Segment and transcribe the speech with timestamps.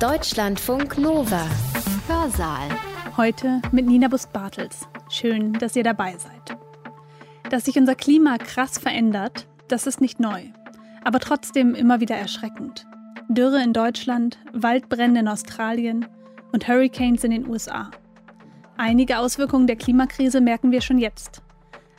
[0.00, 1.46] Deutschlandfunk Nova.
[2.08, 2.68] Hörsaal.
[3.16, 4.88] Heute mit Nina Bust-Bartels.
[5.08, 6.58] Schön, dass ihr dabei seid.
[7.48, 10.42] Dass sich unser Klima krass verändert, das ist nicht neu,
[11.04, 12.86] aber trotzdem immer wieder erschreckend.
[13.28, 16.06] Dürre in Deutschland, Waldbrände in Australien
[16.50, 17.92] und Hurricanes in den USA.
[18.76, 21.40] Einige Auswirkungen der Klimakrise merken wir schon jetzt.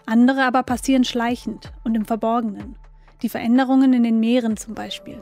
[0.06, 2.76] Andere aber passieren schleichend und im Verborgenen.
[3.22, 5.22] Die Veränderungen in den Meeren zum Beispiel.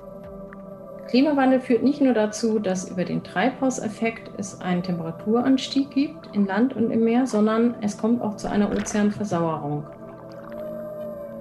[1.13, 6.75] Klimawandel führt nicht nur dazu, dass über den Treibhauseffekt es einen Temperaturanstieg gibt in Land
[6.75, 9.85] und im Meer, sondern es kommt auch zu einer Ozeanversauerung.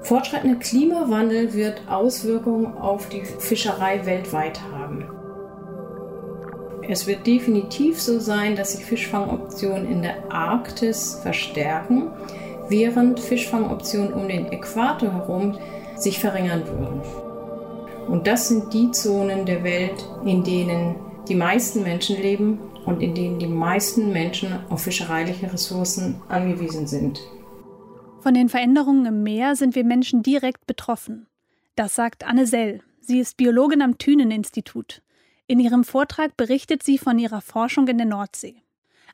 [0.02, 5.06] Fortschreitender Klimawandel wird Auswirkungen auf die Fischerei weltweit haben.
[6.86, 12.10] Es wird definitiv so sein, dass sich Fischfangoptionen in der Arktis verstärken,
[12.68, 15.56] während Fischfangoptionen um den Äquator herum
[15.96, 17.21] sich verringern würden.
[18.08, 20.96] Und das sind die Zonen der Welt, in denen
[21.28, 27.20] die meisten Menschen leben und in denen die meisten Menschen auf fischereiliche Ressourcen angewiesen sind.
[28.20, 31.26] Von den Veränderungen im Meer sind wir Menschen direkt betroffen.
[31.74, 32.80] Das sagt Anne Sell.
[33.00, 35.02] Sie ist Biologin am Thünen-Institut.
[35.46, 38.62] In ihrem Vortrag berichtet sie von ihrer Forschung in der Nordsee.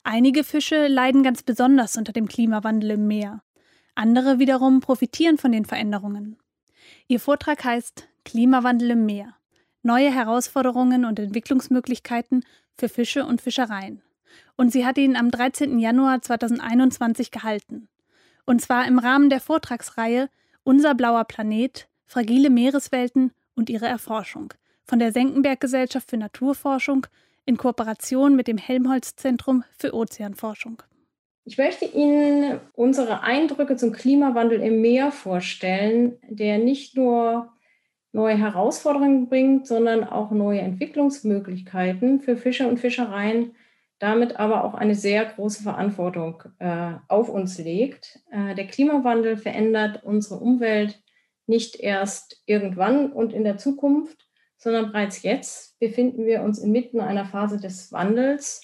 [0.04, 3.42] Einige Fische leiden ganz besonders unter dem Klimawandel im Meer.
[3.94, 6.36] Andere wiederum profitieren von den Veränderungen.
[7.08, 9.34] Ihr Vortrag heißt Klimawandel im Meer.
[9.82, 12.44] Neue Herausforderungen und Entwicklungsmöglichkeiten
[12.76, 14.02] für Fische und Fischereien.
[14.54, 15.78] Und sie hat ihn am 13.
[15.78, 17.88] Januar 2021 gehalten.
[18.44, 20.28] Und zwar im Rahmen der Vortragsreihe
[20.62, 24.52] Unser blauer Planet, fragile Meereswelten und ihre Erforschung
[24.84, 27.06] von der Senckenberg Gesellschaft für Naturforschung
[27.46, 30.82] in Kooperation mit dem Helmholtz Zentrum für Ozeanforschung.
[31.46, 37.50] Ich möchte Ihnen unsere Eindrücke zum Klimawandel im Meer vorstellen, der nicht nur
[38.12, 43.54] neue Herausforderungen bringt, sondern auch neue Entwicklungsmöglichkeiten für Fischer und Fischereien,
[43.98, 48.20] damit aber auch eine sehr große Verantwortung äh, auf uns legt.
[48.30, 51.02] Äh, der Klimawandel verändert unsere Umwelt
[51.46, 54.26] nicht erst irgendwann und in der Zukunft,
[54.56, 58.62] sondern bereits jetzt befinden wir uns inmitten einer Phase des Wandels.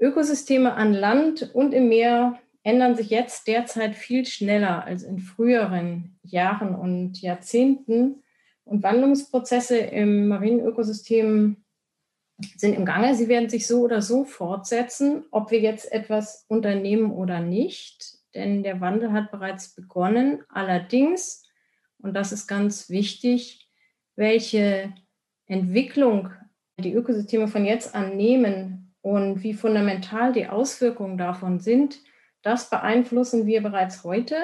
[0.00, 6.18] Ökosysteme an Land und im Meer ändern sich jetzt derzeit viel schneller als in früheren
[6.22, 8.21] Jahren und Jahrzehnten.
[8.72, 11.58] Und Wandlungsprozesse im marinen Ökosystem
[12.56, 13.14] sind im Gange.
[13.14, 18.16] Sie werden sich so oder so fortsetzen, ob wir jetzt etwas unternehmen oder nicht.
[18.34, 20.42] Denn der Wandel hat bereits begonnen.
[20.48, 21.46] Allerdings,
[21.98, 23.68] und das ist ganz wichtig,
[24.16, 24.94] welche
[25.44, 26.30] Entwicklung
[26.78, 32.00] die Ökosysteme von jetzt an nehmen und wie fundamental die Auswirkungen davon sind,
[32.40, 34.36] das beeinflussen wir bereits heute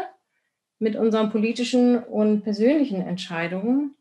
[0.78, 3.94] mit unseren politischen und persönlichen Entscheidungen.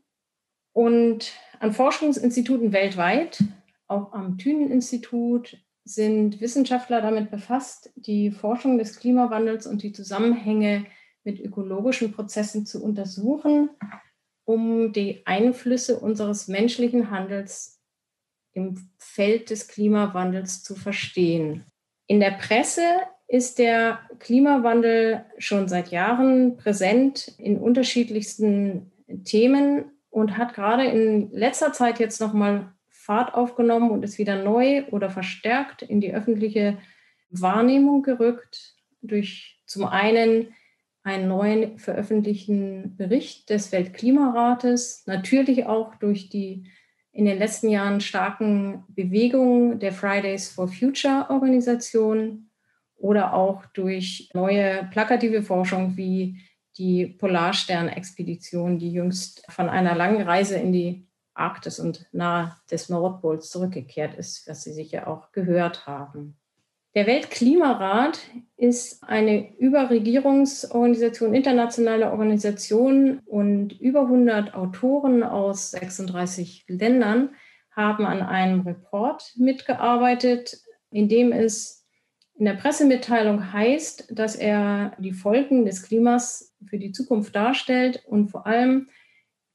[0.78, 3.44] Und an Forschungsinstituten weltweit,
[3.88, 10.86] auch am Thünen-Institut, sind Wissenschaftler damit befasst, die Forschung des Klimawandels und die Zusammenhänge
[11.24, 13.72] mit ökologischen Prozessen zu untersuchen,
[14.46, 17.82] um die Einflüsse unseres menschlichen Handels
[18.54, 21.66] im Feld des Klimawandels zu verstehen.
[22.06, 22.86] In der Presse
[23.28, 28.92] ist der Klimawandel schon seit Jahren präsent in unterschiedlichsten
[29.24, 34.84] Themen und hat gerade in letzter Zeit jetzt nochmal Fahrt aufgenommen und ist wieder neu
[34.90, 36.80] oder verstärkt in die öffentliche
[37.30, 38.74] Wahrnehmung gerückt
[39.04, 40.56] durch zum einen
[41.04, 46.64] einen neuen veröffentlichten Bericht des Weltklimarates, natürlich auch durch die
[47.12, 52.50] in den letzten Jahren starken Bewegungen der Fridays for Future Organisation
[52.96, 56.42] oder auch durch neue plakative Forschung wie
[56.78, 63.50] die Polarstern-Expedition, die jüngst von einer langen Reise in die Arktis und nahe des Nordpols
[63.50, 66.38] zurückgekehrt ist, was Sie sicher auch gehört haben.
[66.96, 68.20] Der Weltklimarat
[68.56, 77.36] ist eine Überregierungsorganisation, internationale Organisation und über 100 Autoren aus 36 Ländern
[77.76, 80.60] haben an einem Report mitgearbeitet,
[80.90, 81.87] in dem es
[82.38, 88.30] in der Pressemitteilung heißt, dass er die Folgen des Klimas für die Zukunft darstellt und
[88.30, 88.90] vor allem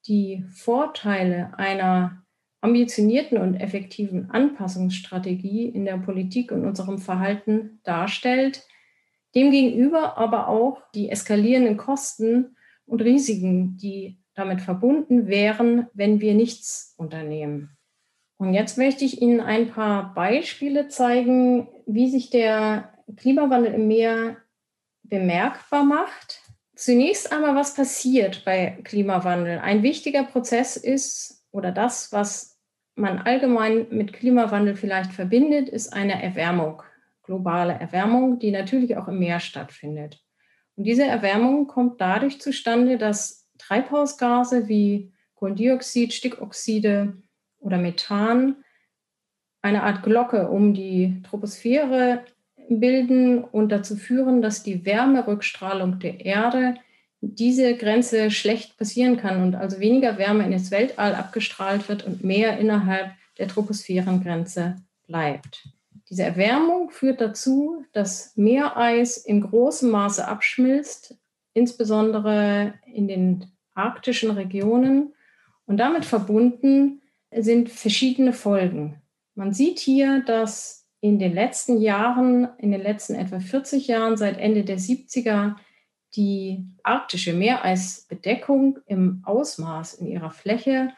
[0.08, 2.24] die Vorteile einer
[2.60, 8.66] ambitionierten und effektiven Anpassungsstrategie in der Politik und unserem Verhalten darstellt,
[9.34, 12.56] demgegenüber aber auch die eskalierenden Kosten
[12.86, 17.76] und Risiken, die damit verbunden wären, wenn wir nichts unternehmen.
[18.42, 24.36] Und jetzt möchte ich Ihnen ein paar Beispiele zeigen, wie sich der Klimawandel im Meer
[25.04, 26.42] bemerkbar macht.
[26.74, 29.60] Zunächst einmal, was passiert bei Klimawandel?
[29.60, 32.58] Ein wichtiger Prozess ist oder das, was
[32.96, 36.82] man allgemein mit Klimawandel vielleicht verbindet, ist eine Erwärmung,
[37.22, 40.20] globale Erwärmung, die natürlich auch im Meer stattfindet.
[40.74, 47.22] Und diese Erwärmung kommt dadurch zustande, dass Treibhausgase wie Kohlendioxid, Stickoxide
[47.62, 48.56] oder Methan
[49.62, 52.24] eine Art Glocke um die Troposphäre
[52.68, 56.74] bilden und dazu führen, dass die Wärmerückstrahlung der Erde
[57.20, 62.24] diese Grenze schlecht passieren kann und also weniger Wärme in das Weltall abgestrahlt wird und
[62.24, 64.76] mehr innerhalb der Troposphärengrenze
[65.06, 65.68] bleibt.
[66.10, 71.16] Diese Erwärmung führt dazu, dass Meereis in großem Maße abschmilzt,
[71.54, 75.14] insbesondere in den arktischen Regionen.
[75.64, 77.01] Und damit verbunden
[77.38, 79.00] sind verschiedene Folgen.
[79.34, 84.38] Man sieht hier, dass in den letzten Jahren, in den letzten etwa 40 Jahren, seit
[84.38, 85.56] Ende der 70er,
[86.14, 90.92] die arktische Meereisbedeckung im Ausmaß in ihrer Fläche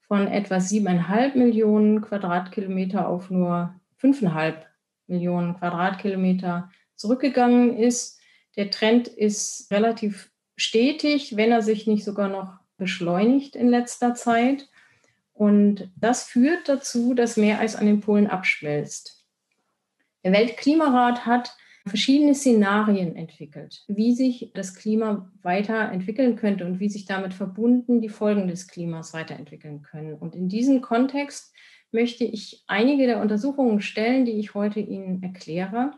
[0.00, 4.66] von etwa siebeneinhalb Millionen Quadratkilometer auf nur fünfeinhalb
[5.06, 8.18] Millionen Quadratkilometer zurückgegangen ist.
[8.56, 14.68] Der Trend ist relativ stetig, wenn er sich nicht sogar noch beschleunigt in letzter Zeit.
[15.38, 19.24] Und das führt dazu, dass Meereis an den Polen abschmelzt.
[20.24, 21.56] Der Weltklimarat hat
[21.86, 28.08] verschiedene Szenarien entwickelt, wie sich das Klima weiterentwickeln könnte und wie sich damit verbunden die
[28.08, 30.14] Folgen des Klimas weiterentwickeln können.
[30.14, 31.54] Und in diesem Kontext
[31.92, 35.92] möchte ich einige der Untersuchungen stellen, die ich heute Ihnen erkläre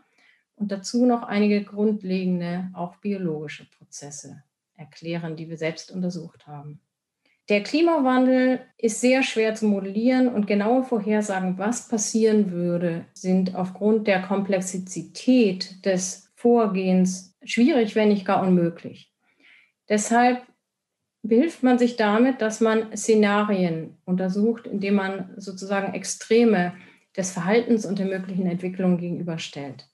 [0.55, 4.43] und dazu noch einige grundlegende, auch biologische Prozesse
[4.75, 6.79] erklären, die wir selbst untersucht haben.
[7.51, 14.07] Der Klimawandel ist sehr schwer zu modellieren und genaue Vorhersagen, was passieren würde, sind aufgrund
[14.07, 19.13] der Komplexität des Vorgehens schwierig, wenn nicht gar unmöglich.
[19.89, 20.43] Deshalb
[21.23, 26.71] behilft man sich damit, dass man Szenarien untersucht, indem man sozusagen Extreme
[27.17, 29.90] des Verhaltens und der möglichen Entwicklung gegenüberstellt.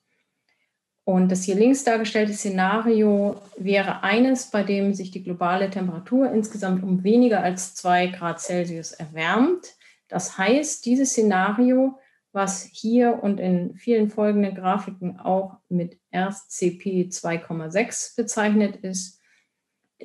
[1.08, 6.82] Und das hier links dargestellte Szenario wäre eines, bei dem sich die globale Temperatur insgesamt
[6.82, 9.74] um weniger als zwei Grad Celsius erwärmt.
[10.08, 11.98] Das heißt, dieses Szenario,
[12.32, 19.18] was hier und in vielen folgenden Grafiken auch mit RCP 2,6 bezeichnet ist,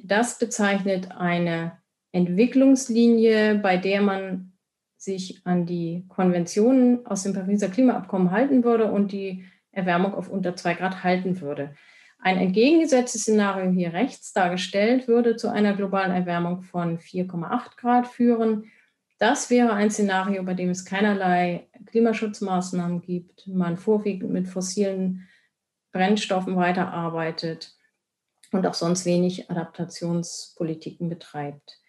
[0.01, 1.79] das bezeichnet eine
[2.13, 4.53] Entwicklungslinie, bei der man
[4.95, 10.55] sich an die Konventionen aus dem Pariser Klimaabkommen halten würde und die Erwärmung auf unter
[10.55, 11.75] zwei Grad halten würde.
[12.19, 18.71] Ein entgegengesetztes Szenario hier rechts dargestellt würde zu einer globalen Erwärmung von 4,8 Grad führen.
[19.19, 25.27] Das wäre ein Szenario, bei dem es keinerlei Klimaschutzmaßnahmen gibt, man vorwiegend mit fossilen
[25.91, 27.73] Brennstoffen weiterarbeitet
[28.51, 31.79] und auch sonst wenig Adaptationspolitiken betreibt.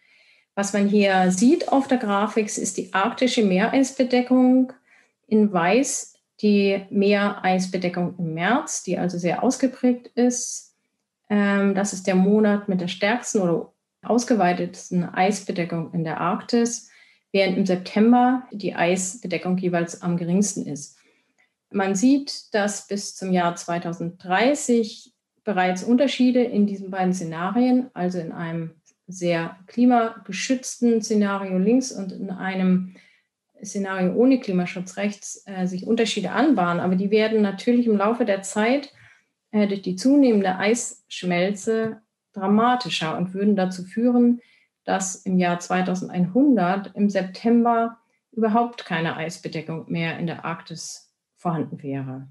[0.55, 4.73] Was man hier sieht auf der Grafik, ist die arktische Meereisbedeckung.
[5.27, 6.14] In weiß
[6.45, 10.77] die Meereisbedeckung im März, die also sehr ausgeprägt ist.
[11.31, 16.91] Ähm, das ist der Monat mit der stärksten oder ausgeweitetsten Eisbedeckung in der Arktis,
[17.33, 20.99] während im September die Eisbedeckung jeweils am geringsten ist.
[21.71, 25.15] Man sieht, dass bis zum Jahr 2030
[25.45, 28.75] bereits Unterschiede in diesen beiden Szenarien, also in einem
[29.07, 32.97] sehr klimageschützten Szenario links und in einem
[33.65, 38.93] Szenario ohne Klimaschutzrecht äh, sich Unterschiede anbahnen, aber die werden natürlich im Laufe der Zeit
[39.51, 42.03] äh, durch die zunehmende Eisschmelze
[42.33, 44.41] dramatischer und würden dazu führen,
[44.85, 47.99] dass im Jahr 2100 im September
[48.33, 52.29] überhaupt keine Eisbedeckung mehr in der Arktis vorhanden wäre.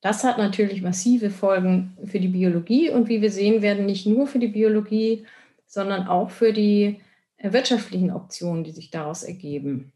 [0.00, 4.26] Das hat natürlich massive Folgen für die Biologie und wie wir sehen werden, nicht nur
[4.26, 5.26] für die Biologie,
[5.66, 7.00] sondern auch für die
[7.36, 9.91] äh, wirtschaftlichen Optionen, die sich daraus ergeben.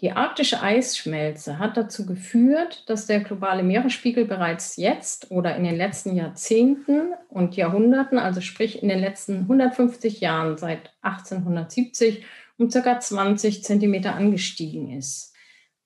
[0.00, 5.76] Die arktische Eisschmelze hat dazu geführt, dass der globale Meeresspiegel bereits jetzt oder in den
[5.76, 12.24] letzten Jahrzehnten und Jahrhunderten, also sprich in den letzten 150 Jahren seit 1870,
[12.58, 12.98] um ca.
[12.98, 15.32] 20 Zentimeter angestiegen ist.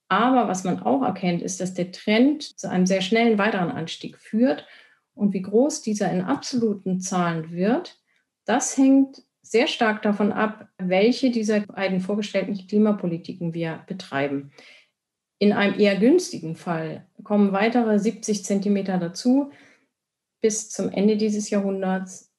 [0.09, 4.17] Aber was man auch erkennt, ist, dass der Trend zu einem sehr schnellen weiteren Anstieg
[4.17, 4.67] führt.
[5.15, 7.99] Und wie groß dieser in absoluten Zahlen wird,
[8.47, 14.53] das hängt sehr stark davon ab, welche dieser beiden vorgestellten Klimapolitiken wir betreiben.
[15.39, 19.51] In einem eher günstigen Fall kommen weitere 70 Zentimeter dazu
[20.41, 22.33] bis zum Ende dieses Jahrhunderts.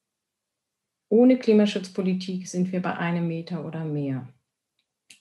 [1.08, 4.28] Ohne Klimaschutzpolitik sind wir bei einem Meter oder mehr.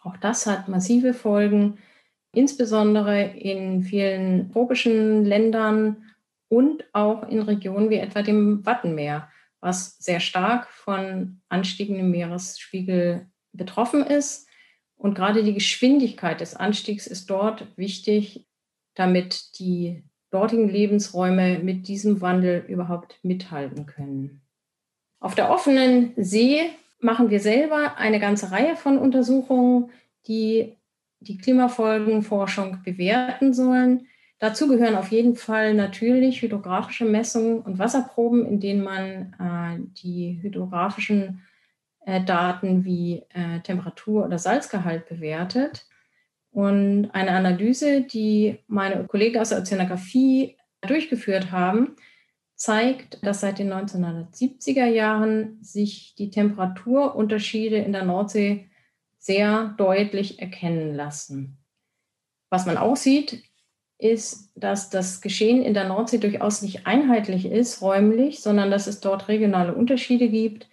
[0.04, 1.78] Auch das hat massive Folgen,
[2.34, 6.04] insbesondere in vielen tropischen Ländern
[6.48, 9.30] und auch in Regionen wie etwa dem Wattenmeer
[9.62, 14.48] was sehr stark von Anstiegen im Meeresspiegel betroffen ist
[15.00, 18.46] Und gerade die Geschwindigkeit des Anstiegs ist dort wichtig,
[18.96, 24.42] damit die dortigen Lebensräume mit diesem Wandel überhaupt mithalten können.
[25.22, 29.90] Auf der offenen See machen wir selber eine ganze Reihe von Untersuchungen,
[30.28, 30.76] die
[31.22, 34.06] die Klimafolgenforschung bewerten sollen.
[34.40, 40.40] Dazu gehören auf jeden Fall natürlich hydrographische Messungen und Wasserproben, in denen man äh, die
[40.42, 41.42] hydrographischen
[42.06, 45.86] äh, Daten wie äh, Temperatur oder Salzgehalt bewertet.
[46.52, 51.98] Und eine Analyse, die meine Kollegen aus der Ozeanographie durchgeführt haben,
[52.56, 58.70] zeigt, dass seit den 1970er Jahren sich die Temperaturunterschiede in der Nordsee
[59.18, 61.58] sehr deutlich erkennen lassen.
[62.50, 63.44] Was man auch sieht,
[64.00, 69.02] ist, dass das Geschehen in der Nordsee durchaus nicht einheitlich ist, räumlich, sondern dass es
[69.02, 70.68] dort regionale Unterschiede gibt.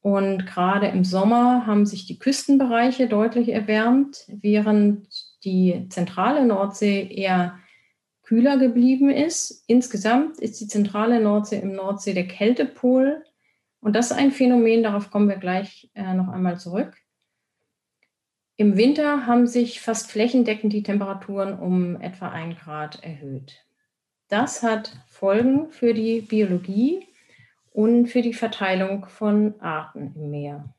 [0.00, 5.08] Und gerade im Sommer haben sich die Küstenbereiche deutlich erwärmt, während
[5.44, 7.58] die zentrale Nordsee eher
[8.22, 9.64] kühler geblieben ist.
[9.66, 13.24] Insgesamt ist die zentrale Nordsee im Nordsee der Kältepol.
[13.80, 16.94] Und das ist ein Phänomen, darauf kommen wir gleich äh, noch einmal zurück.
[18.56, 23.64] Im Winter haben sich fast flächendeckend die Temperaturen um etwa ein Grad erhöht.
[24.28, 27.06] Das hat Folgen für die Biologie
[27.72, 30.72] und für die Verteilung von Arten im Meer.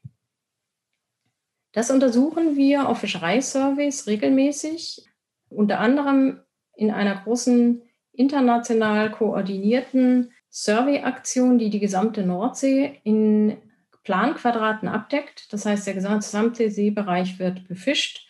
[1.73, 5.05] Das untersuchen wir auf Fischereisurveys regelmäßig,
[5.49, 6.39] unter anderem
[6.77, 7.81] in einer großen
[8.13, 13.57] international koordinierten Survey-Aktion, die die gesamte Nordsee in
[14.05, 15.51] Planquadraten abdeckt.
[15.51, 18.25] Das heißt, der gesamte Seebereich wird befischt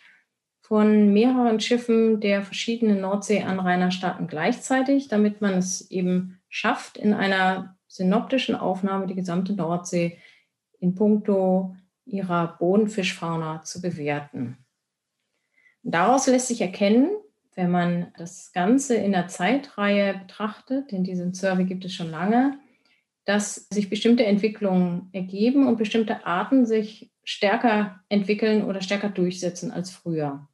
[0.60, 8.56] von mehreren Schiffen der verschiedenen Nordseeanrainerstaaten gleichzeitig, damit man es eben schafft, in einer synoptischen
[8.56, 10.18] Aufnahme die gesamte Nordsee
[10.80, 14.58] in puncto ihrer Bodenfischfauna zu bewerten.
[15.82, 17.10] Daraus lässt sich erkennen,
[17.54, 22.58] wenn man das Ganze in der Zeitreihe betrachtet, denn diesen Survey gibt es schon lange,
[23.26, 29.90] dass sich bestimmte Entwicklungen ergeben und bestimmte Arten sich stärker entwickeln oder stärker durchsetzen als
[29.90, 30.48] früher.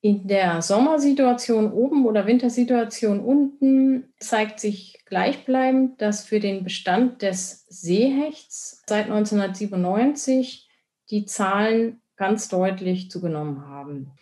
[0.00, 7.66] In der Sommersituation oben oder Wintersituation unten zeigt sich gleichbleibend, dass für den Bestand des
[7.68, 10.68] Seehechts seit 1997
[11.10, 14.12] die Zahlen ganz deutlich zugenommen haben.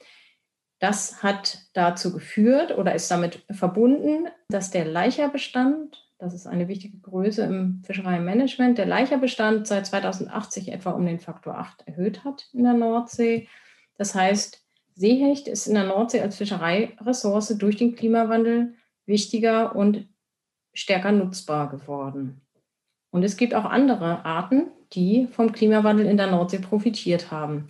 [0.78, 6.98] Das hat dazu geführt oder ist damit verbunden, dass der Laicherbestand das ist eine wichtige
[6.98, 8.78] Größe im Fischereimanagement.
[8.78, 13.48] Der Laicherbestand seit 2080 etwa um den Faktor 8 erhöht hat in der Nordsee.
[13.98, 14.64] Das heißt,
[14.94, 18.74] Seehecht ist in der Nordsee als Fischereiressource durch den Klimawandel
[19.04, 20.06] wichtiger und
[20.72, 22.40] stärker nutzbar geworden.
[23.10, 27.66] Und es gibt auch andere Arten, die vom Klimawandel in der Nordsee profitiert haben.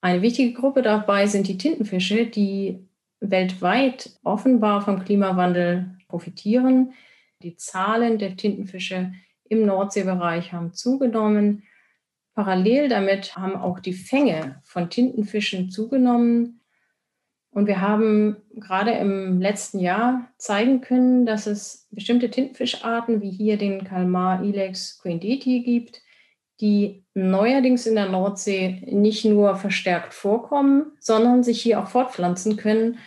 [0.00, 2.88] Eine wichtige Gruppe dabei sind die Tintenfische, die
[3.20, 6.92] weltweit offenbar vom Klimawandel profitieren.
[7.44, 9.12] Die Zahlen der Tintenfische
[9.50, 11.64] im Nordseebereich haben zugenommen.
[12.34, 16.62] Parallel damit haben auch die Fänge von Tintenfischen zugenommen.
[17.50, 23.58] Und wir haben gerade im letzten Jahr zeigen können, dass es bestimmte Tintenfischarten wie hier
[23.58, 26.00] den Kalmar Ilex quindeti gibt,
[26.62, 32.98] die neuerdings in der Nordsee nicht nur verstärkt vorkommen, sondern sich hier auch fortpflanzen können,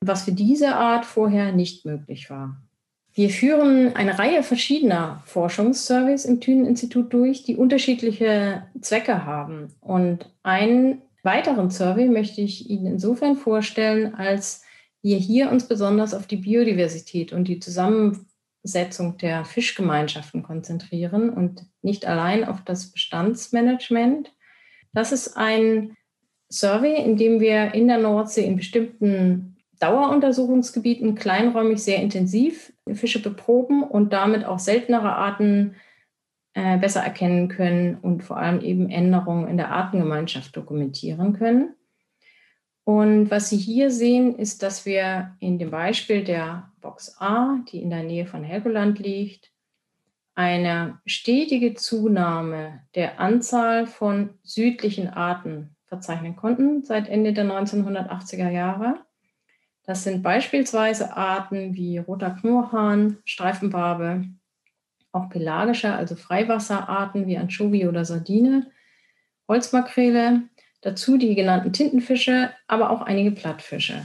[0.00, 2.56] was für diese Art vorher nicht möglich war.
[3.20, 9.74] Wir führen eine Reihe verschiedener Forschungssurveys im Thünen-Institut durch, die unterschiedliche Zwecke haben.
[9.82, 14.64] Und einen weiteren Survey möchte ich Ihnen insofern vorstellen, als
[15.02, 22.06] wir hier uns besonders auf die Biodiversität und die Zusammensetzung der Fischgemeinschaften konzentrieren und nicht
[22.06, 24.32] allein auf das Bestandsmanagement.
[24.94, 25.94] Das ist ein
[26.48, 29.49] Survey, in dem wir in der Nordsee in bestimmten
[29.80, 35.74] Daueruntersuchungsgebieten kleinräumig sehr intensiv Fische beproben und damit auch seltenere Arten
[36.54, 41.74] äh, besser erkennen können und vor allem eben Änderungen in der Artengemeinschaft dokumentieren können.
[42.84, 47.80] Und was Sie hier sehen, ist, dass wir in dem Beispiel der Box A, die
[47.80, 49.52] in der Nähe von Helgoland liegt,
[50.34, 59.04] eine stetige Zunahme der Anzahl von südlichen Arten verzeichnen konnten seit Ende der 1980er Jahre.
[59.90, 64.24] Das sind beispielsweise Arten wie roter Knurrhahn, Streifenbarbe,
[65.10, 68.70] auch pelagische, also Freiwasserarten wie Anchovy oder Sardine,
[69.48, 70.42] Holzmakrele,
[70.80, 74.02] dazu die genannten Tintenfische, aber auch einige Plattfische.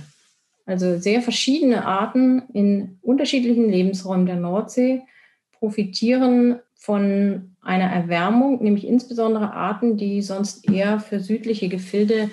[0.66, 5.04] Also sehr verschiedene Arten in unterschiedlichen Lebensräumen der Nordsee
[5.52, 12.32] profitieren von einer Erwärmung, nämlich insbesondere Arten, die sonst eher für südliche Gefilde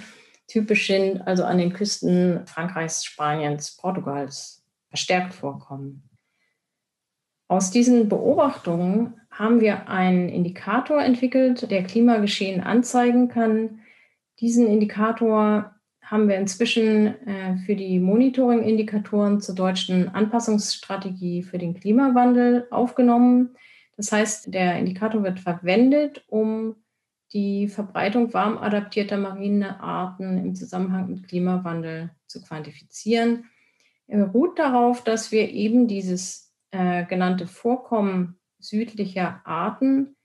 [0.52, 6.10] typisch sind, also an den Küsten Frankreichs, Spaniens, Portugals verstärkt vorkommen.
[7.48, 13.80] Aus diesen Beobachtungen haben wir einen Indikator entwickelt, der Klimageschehen anzeigen kann.
[14.40, 22.66] Diesen Indikator haben wir inzwischen äh, für die Monitoring-Indikatoren zur deutschen Anpassungsstrategie für den Klimawandel
[22.70, 23.56] aufgenommen.
[23.96, 26.76] Das heißt, der Indikator wird verwendet, um
[27.32, 33.46] die Verbreitung warm adaptierter marine Arten im Zusammenhang mit Klimawandel zu quantifizieren.
[34.06, 40.16] Er beruht darauf, dass wir eben dieses äh, genannte Vorkommen südlicher Arten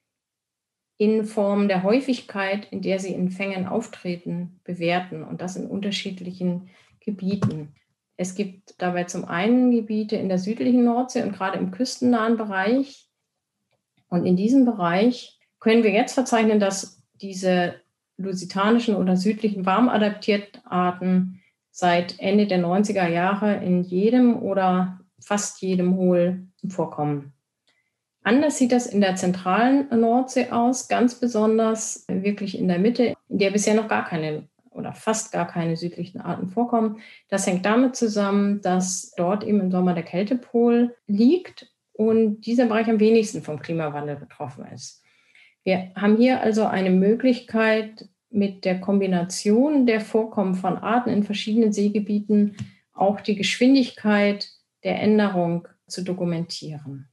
[0.98, 6.70] in Form der Häufigkeit, in der sie in Fängen auftreten, bewerten und das in unterschiedlichen
[7.00, 7.76] Gebieten.
[8.18, 13.08] Es gibt dabei zum einen Gebiete in der südlichen Nordsee und gerade im küstennahen Bereich.
[14.10, 17.76] Und in diesem Bereich können wir jetzt verzeichnen, dass diese
[18.18, 25.96] lusitanischen oder südlichen warmadaptierten Arten seit Ende der 90er Jahre in jedem oder fast jedem
[25.96, 27.34] Hohl vorkommen.
[28.24, 33.38] Anders sieht das in der zentralen Nordsee aus, ganz besonders wirklich in der Mitte, in
[33.38, 37.00] der bisher noch gar keine oder fast gar keine südlichen Arten vorkommen.
[37.30, 42.88] Das hängt damit zusammen, dass dort eben im Sommer der Kältepol liegt und dieser Bereich
[42.88, 45.04] am wenigsten vom Klimawandel betroffen ist.
[45.68, 51.74] Wir haben hier also eine Möglichkeit, mit der Kombination der Vorkommen von Arten in verschiedenen
[51.74, 52.56] Seegebieten
[52.94, 54.48] auch die Geschwindigkeit
[54.86, 57.10] der Änderung zu dokumentieren.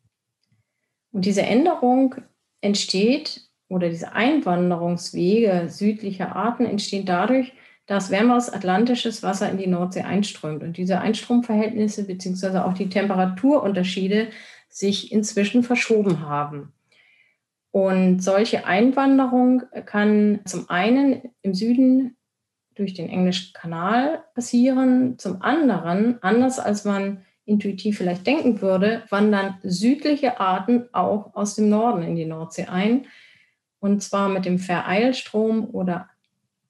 [1.10, 2.14] Und diese Änderung
[2.60, 7.54] entsteht oder diese Einwanderungswege südlicher Arten entstehen dadurch,
[7.86, 10.62] dass wärmeres atlantisches Wasser in die Nordsee einströmt.
[10.62, 14.28] Und diese Einstromverhältnisse beziehungsweise auch die Temperaturunterschiede
[14.68, 16.72] sich inzwischen verschoben haben.
[17.74, 22.16] Und solche Einwanderung kann zum einen im Süden
[22.76, 29.58] durch den Englischen Kanal passieren, zum anderen, anders als man intuitiv vielleicht denken würde, wandern
[29.64, 33.06] südliche Arten auch aus dem Norden in die Nordsee ein.
[33.80, 36.08] Und zwar mit dem Vereilstrom oder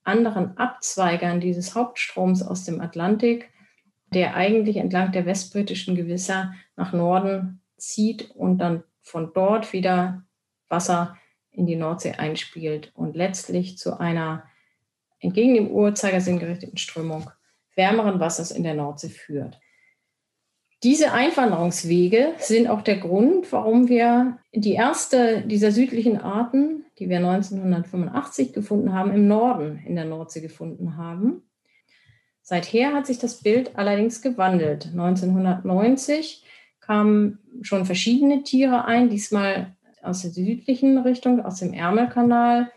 [0.05, 3.51] anderen Abzweigern dieses Hauptstroms aus dem Atlantik,
[4.14, 10.25] der eigentlich entlang der westbritischen Gewässer nach Norden zieht und dann von dort wieder
[10.68, 11.16] Wasser
[11.50, 14.44] in die Nordsee einspielt und letztlich zu einer
[15.20, 17.31] entgegen dem Uhrzeigersinn gerichteten Strömung
[17.77, 19.61] wärmeren Wassers in der Nordsee führt.
[20.83, 27.16] Diese Einwanderungswege sind auch der Grund, warum wir die erste dieser südlichen Arten, die wir
[27.18, 31.42] 1985 gefunden haben, im Norden in der Nordsee gefunden haben.
[32.42, 34.88] Seither hat sich das Bild allerdings gewandelt.
[34.92, 36.44] 1990
[36.81, 39.74] kamen schon verschiedene Tiere ein, diesmal
[40.05, 42.71] aus der südlichen Richtung, aus dem Ärmelkanal.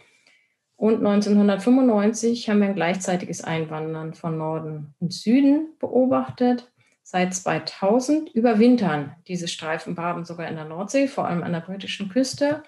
[0.75, 6.71] Und 1995 haben wir ein gleichzeitiges Einwandern von Norden und Süden beobachtet.
[7.03, 12.63] Seit 2000 überwintern diese Streifenbarben sogar in der Nordsee, vor allem an der britischen Küste,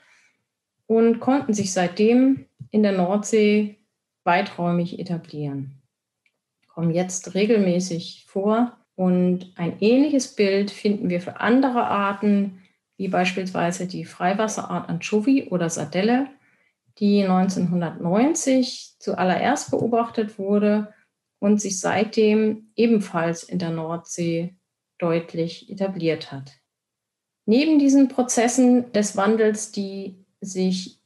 [0.87, 3.77] und konnten sich seitdem in der Nordsee
[4.23, 5.81] weiträumig etablieren.
[6.67, 12.59] Kommen jetzt regelmäßig vor und ein ähnliches Bild finden wir für andere Arten,
[12.99, 16.27] wie beispielsweise die Freiwasserart Anchovy oder Sardelle,
[16.97, 20.93] die 1990 zuallererst beobachtet wurde
[21.39, 24.57] und sich seitdem ebenfalls in der Nordsee
[24.97, 26.57] deutlich etabliert hat.
[27.45, 30.99] Neben diesen Prozessen des Wandels, die sich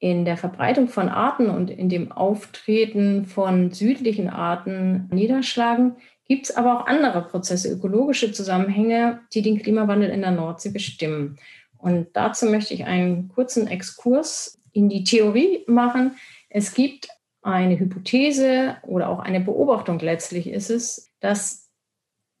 [0.00, 5.96] in der Verbreitung von Arten und in dem Auftreten von südlichen Arten niederschlagen,
[6.28, 11.38] gibt es aber auch andere Prozesse, ökologische Zusammenhänge, die den Klimawandel in der Nordsee bestimmen.
[11.78, 16.16] Und dazu möchte ich einen kurzen Exkurs in die Theorie machen.
[16.50, 17.08] Es gibt
[17.42, 21.70] eine Hypothese oder auch eine Beobachtung letztlich ist es, dass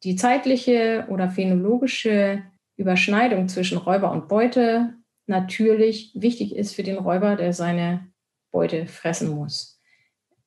[0.04, 2.42] die zeitliche oder phänologische
[2.76, 4.94] Überschneidung zwischen Räuber und Beute
[5.26, 8.08] natürlich wichtig ist für den Räuber, der seine
[8.52, 9.77] Beute fressen muss.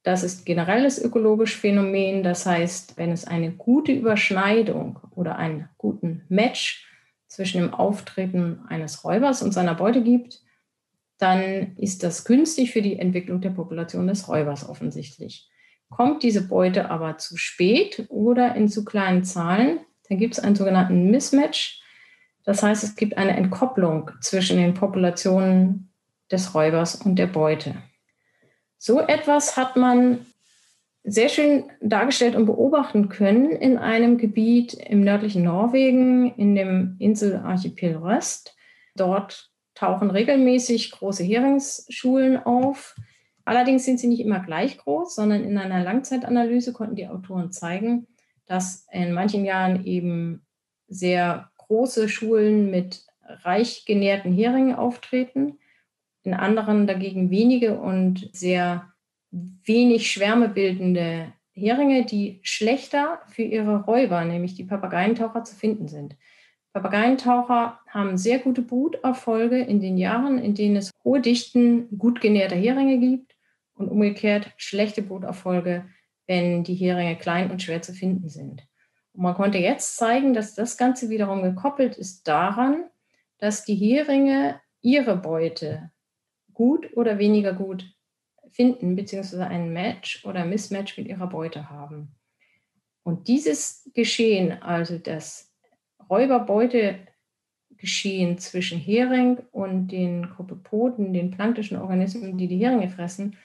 [0.04, 2.24] Das ist generelles ökologisches Phänomen.
[2.24, 6.88] Das heißt, wenn es eine gute Überschneidung oder einen guten Match
[7.28, 10.42] zwischen dem Auftreten eines Räubers und seiner Beute gibt,
[11.18, 15.48] dann ist das günstig für die Entwicklung der Population des Räubers offensichtlich.
[15.90, 20.56] Kommt diese Beute aber zu spät oder in zu kleinen Zahlen, dann gibt es einen
[20.56, 21.82] sogenannten Mismatch.
[22.44, 25.94] Das heißt, es gibt eine Entkopplung zwischen den Populationen
[26.32, 27.76] des Räubers und der Beute.
[28.84, 30.26] So etwas hat man
[31.04, 37.98] sehr schön dargestellt und beobachten können in einem Gebiet im nördlichen Norwegen, in dem Inselarchipel
[37.98, 38.56] Röst.
[38.96, 42.96] Dort tauchen regelmäßig große Heringsschulen auf.
[43.46, 48.08] Allerdings sind sie nicht immer gleich groß, sondern in einer Langzeitanalyse konnten die Autoren zeigen,
[48.48, 50.44] dass in manchen Jahren eben
[50.88, 53.06] sehr große Schulen mit
[53.44, 55.60] reich genährten Heringen auftreten,
[56.24, 58.92] in anderen dagegen wenige und sehr
[59.32, 66.16] wenig schwärmebildende Heringe, die schlechter für ihre Räuber, nämlich die Papageientaucher, zu finden sind.
[66.74, 72.56] Papageientaucher haben sehr gute Bruterfolge in den Jahren, in denen es hohe Dichten gut genährter
[72.56, 73.36] Heringe gibt
[73.74, 75.86] und umgekehrt schlechte Bruterfolge,
[76.28, 78.66] wenn die Heringe klein und schwer zu finden sind.
[79.14, 82.86] Und man konnte jetzt zeigen, dass das Ganze wiederum gekoppelt ist daran,
[83.38, 85.92] dass die Heringe ihre Beute
[86.62, 87.91] gut oder weniger gut
[88.52, 92.15] finden, beziehungsweise ein Match oder Mismatch mit ihrer Beute haben.
[93.02, 95.52] Und dieses Geschehen, also das
[96.08, 103.38] Räuberbeutegeschehen zwischen Hering und den Kopepoden, den planktischen Organismen, die die Heringe fressen,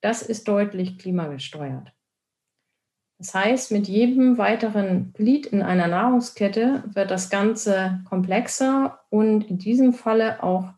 [0.00, 1.92] das ist deutlich klimagesteuert.
[3.18, 9.58] Das heißt, mit jedem weiteren Glied in einer Nahrungskette wird das Ganze komplexer und in
[9.58, 10.72] diesem Falle auch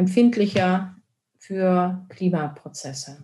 [0.00, 0.96] empfindlicher
[1.38, 3.22] für Klimaprozesse.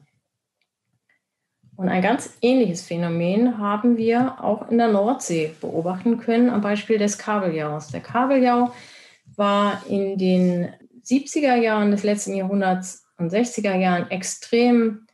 [1.77, 6.99] Und ein ganz ähnliches Phänomen haben wir auch in der Nordsee beobachten können, am Beispiel
[6.99, 7.89] des Kabeljaus.
[7.89, 8.73] Der Kabeljau
[9.37, 10.69] war in den
[11.05, 15.07] 70er Jahren des letzten Jahrhunderts und 60er Jahren extrem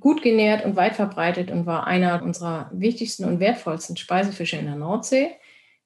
[0.00, 4.76] gut genährt und weit verbreitet und war einer unserer wichtigsten und wertvollsten Speisefische in der
[4.76, 5.30] Nordsee.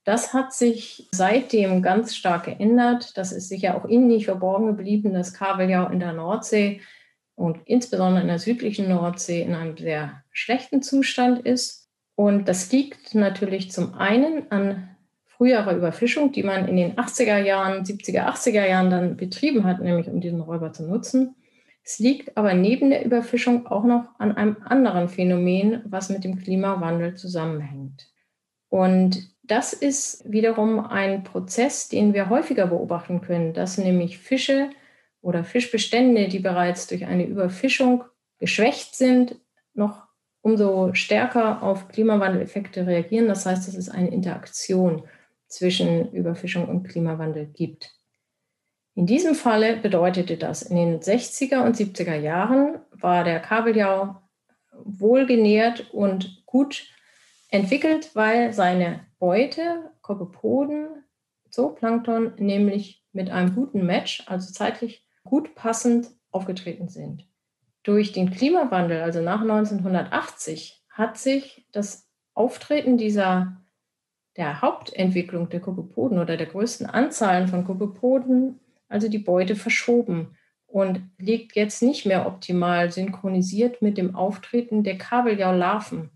[0.04, 3.16] Das hat sich seitdem ganz stark geändert.
[3.16, 6.82] Das ist sicher auch Ihnen nicht verborgen geblieben, dass Kabeljau in der Nordsee
[7.34, 11.88] und insbesondere in der südlichen Nordsee in einem sehr schlechten Zustand ist.
[12.16, 17.84] Und das liegt natürlich zum einen an früherer Überfischung, die man in den 80er Jahren,
[17.84, 21.34] 70er, 80er Jahren dann betrieben hat, nämlich um diesen Räuber zu nutzen.
[21.82, 26.38] Es liegt aber neben der Überfischung auch noch an einem anderen Phänomen, was mit dem
[26.38, 28.08] Klimawandel zusammenhängt.
[28.68, 34.70] Und das ist wiederum ein Prozess, den wir häufiger beobachten können, dass nämlich Fische
[35.20, 38.04] oder Fischbestände, die bereits durch eine Überfischung
[38.38, 39.36] geschwächt sind,
[39.74, 40.02] noch
[40.40, 43.28] umso stärker auf Klimawandeleffekte reagieren.
[43.28, 45.04] Das heißt, dass es eine Interaktion
[45.46, 47.92] zwischen Überfischung und Klimawandel gibt.
[48.94, 54.16] In diesem Falle bedeutete das, in den 60er und 70er Jahren war der Kabeljau
[54.84, 56.86] wohlgenährt und gut
[57.50, 61.02] entwickelt, weil seine Beute, Kopepoden,
[61.48, 67.26] Zooplankton, nämlich mit einem guten Match, also zeitlich gut passend aufgetreten sind.
[67.84, 73.56] Durch den Klimawandel, also nach 1980, hat sich das Auftreten dieser
[74.36, 78.60] der Hauptentwicklung der Kopepoden oder der größten Anzahlen von Kopepoden,
[78.90, 84.98] also die Beute verschoben und liegt jetzt nicht mehr optimal synchronisiert mit dem Auftreten der
[84.98, 86.10] Kabeljau-Larven,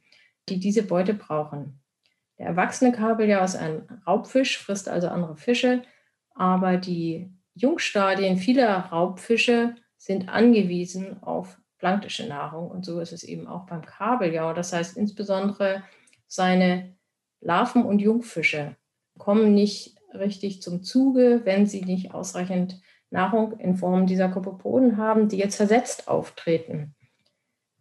[0.51, 1.78] die diese Beute brauchen.
[2.39, 5.83] Der erwachsene Kabeljau ist ein Raubfisch, frisst also andere Fische,
[6.35, 13.47] aber die Jungstadien vieler Raubfische sind angewiesen auf planktische Nahrung und so ist es eben
[13.47, 14.53] auch beim Kabeljau.
[14.53, 15.83] Das heißt insbesondere
[16.27, 16.97] seine
[17.41, 18.77] Larven und Jungfische
[19.17, 25.29] kommen nicht richtig zum Zuge, wenn sie nicht ausreichend Nahrung in Form dieser Kopopoden haben,
[25.29, 26.95] die jetzt versetzt auftreten.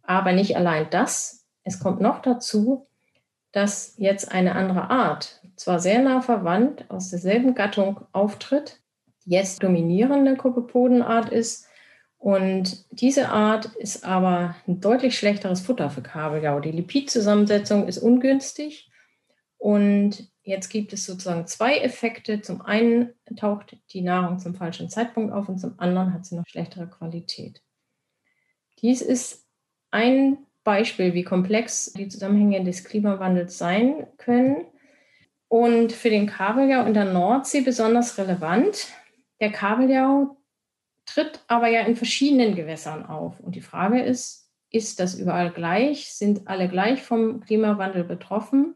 [0.02, 2.87] Aber nicht allein das, es kommt noch dazu,
[3.58, 8.80] dass jetzt eine andere Art, zwar sehr nah verwandt, aus derselben Gattung auftritt,
[9.24, 11.66] jetzt dominierende Kopepodenart ist.
[12.18, 16.60] Und diese Art ist aber ein deutlich schlechteres Futter für Kabeljau.
[16.60, 18.92] Die Lipidzusammensetzung ist ungünstig.
[19.56, 22.40] Und jetzt gibt es sozusagen zwei Effekte.
[22.42, 26.46] Zum einen taucht die Nahrung zum falschen Zeitpunkt auf und zum anderen hat sie noch
[26.46, 27.60] schlechtere Qualität.
[28.82, 29.48] Dies ist
[29.90, 34.66] ein Beispiel, wie komplex die Zusammenhänge des Klimawandels sein können.
[35.48, 38.88] Und für den Kabeljau in der Nordsee besonders relevant.
[39.40, 40.36] Der Kabeljau
[41.06, 43.40] tritt aber ja in verschiedenen Gewässern auf.
[43.40, 46.12] Und die Frage ist, ist das überall gleich?
[46.12, 48.74] Sind alle gleich vom Klimawandel betroffen?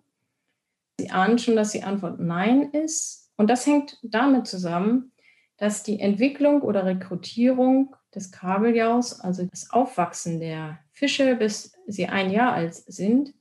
[0.99, 3.31] Sie ahnen schon, dass die Antwort Nein ist.
[3.37, 5.13] Und das hängt damit zusammen,
[5.59, 12.31] dass die Entwicklung oder Rekrutierung des Kabeljaus, also das Aufwachsen der Fische, bis sie ein
[12.31, 13.35] Jahr alt sind,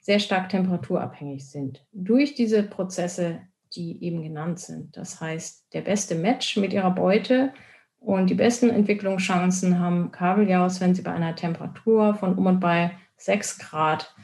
[0.00, 1.84] sehr stark temperaturabhängig sind.
[1.92, 3.40] Durch diese Prozesse,
[3.74, 4.96] die eben genannt sind.
[4.96, 7.52] Das heißt, der beste Match mit ihrer Beute
[8.00, 12.92] und die besten Entwicklungschancen haben Kabeljaus, wenn sie bei einer Temperatur von um und bei
[13.16, 14.14] 6 Grad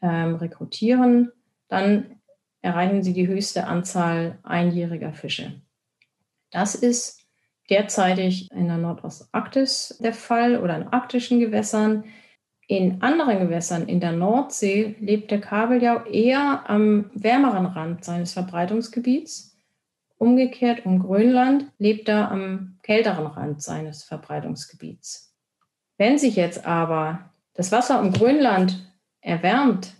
[0.00, 1.30] ähm, rekrutieren.
[1.68, 2.16] Dann
[2.62, 5.60] erreichen sie die höchste Anzahl einjähriger Fische.
[6.50, 7.20] Das ist
[7.70, 12.04] derzeitig in der Nordostarktis der Fall oder in arktischen Gewässern.
[12.68, 19.56] In anderen Gewässern in der Nordsee lebt der Kabeljau eher am wärmeren Rand seines Verbreitungsgebiets.
[20.16, 25.34] Umgekehrt um Grönland lebt er am kälteren Rand seines Verbreitungsgebiets.
[25.98, 29.94] Wenn sich jetzt aber das Wasser um Grönland erwärmt,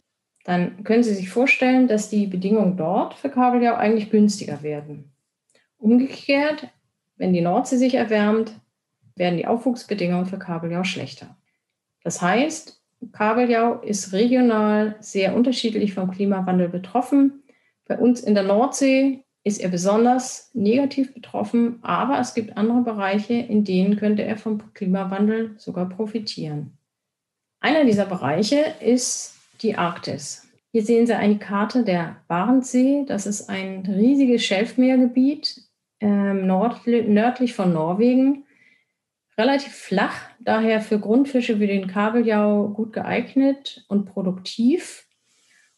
[0.44, 5.12] dann können Sie sich vorstellen, dass die Bedingungen dort für Kabeljau eigentlich günstiger werden.
[5.79, 6.68] Umgekehrt,
[7.16, 8.53] wenn die Nordsee sich erwärmt,
[9.14, 11.37] werden die Aufwuchsbedingungen für Kabeljau schlechter.
[12.04, 12.80] Das heißt,
[13.12, 17.42] Kabeljau ist regional sehr unterschiedlich vom Klimawandel betroffen.
[17.86, 23.34] Bei uns in der Nordsee ist er besonders negativ betroffen, aber es gibt andere Bereiche,
[23.34, 26.78] in denen könnte er vom Klimawandel sogar profitieren.
[27.60, 30.48] Einer dieser Bereiche ist die Arktis.
[30.70, 33.04] Hier sehen Sie eine Karte der Barentssee.
[33.06, 35.62] Das ist ein riesiges Schelfmeergebiet
[36.00, 38.44] ähm, nördlich von Norwegen.
[39.38, 45.07] Relativ flach, daher für Grundfische wie den Kabeljau gut geeignet und produktiv.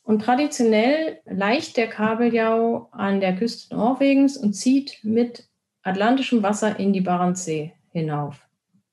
[0.03, 5.49] Und traditionell leicht der Kabeljau an der Küste Norwegens und zieht mit
[5.83, 8.47] atlantischem Wasser in die Barentssee hinauf.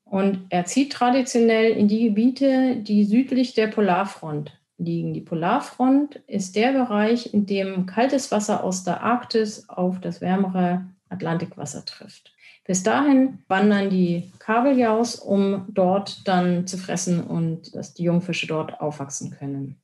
[0.04, 5.14] Und er zieht traditionell in die Gebiete, die südlich der Polarfront liegen.
[5.14, 10.86] Die Polarfront ist der Bereich, in dem kaltes Wasser aus der Arktis auf das wärmere
[11.08, 12.32] Atlantikwasser trifft.
[12.64, 18.80] Bis dahin wandern die Kabeljaus, um dort dann zu fressen und dass die Jungfische dort
[18.80, 19.80] aufwachsen können.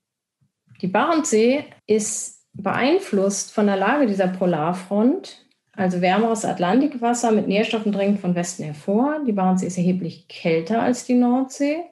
[0.81, 8.21] Die Barentssee ist beeinflusst von der Lage dieser Polarfront, also wärmeres Atlantikwasser mit Nährstoffen dringt
[8.21, 9.21] von Westen hervor.
[9.27, 11.85] Die Barentssee ist erheblich kälter als die Nordsee.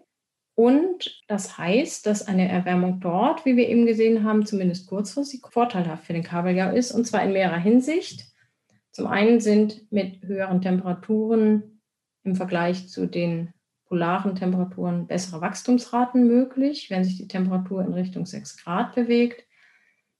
[0.54, 6.04] Und das heißt, dass eine Erwärmung dort, wie wir eben gesehen haben, zumindest kurzfristig vorteilhaft
[6.04, 8.24] für den Kabeljau ist, und zwar in mehrerer Hinsicht.
[8.96, 11.82] Zum einen sind mit höheren Temperaturen
[12.24, 13.52] im Vergleich zu den
[13.84, 19.44] polaren Temperaturen bessere Wachstumsraten möglich, wenn sich die Temperatur in Richtung 6 Grad bewegt.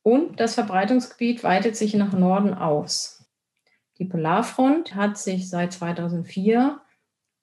[0.02, 3.24] Und das Verbreitungsgebiet weitet sich nach Norden aus.
[3.96, 6.78] Die Polarfront hat sich seit 2004